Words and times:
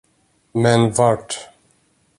Men 0.63 0.89
vart? 0.97 1.39